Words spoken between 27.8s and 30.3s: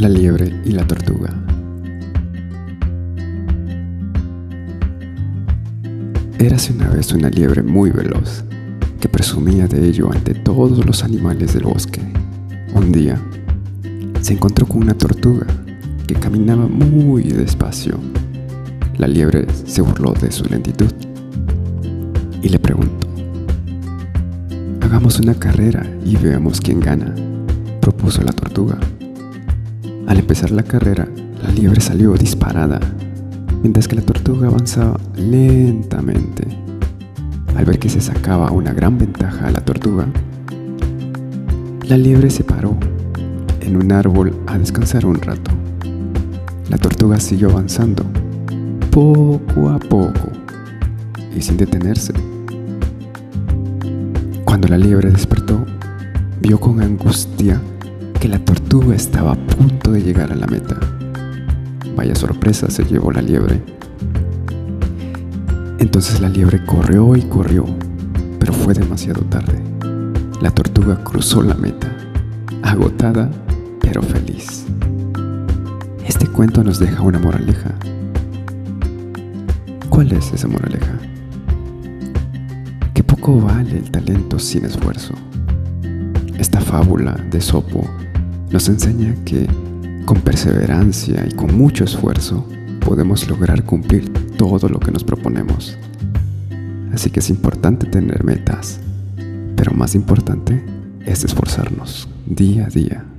propuso la tortuga. Al